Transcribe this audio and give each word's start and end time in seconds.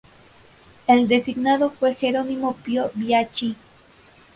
El 0.87 1.07
designado 1.07 1.69
fue 1.69 1.93
Jerónimo 1.93 2.55
Pio 2.63 2.89
Bianchi. 2.95 3.55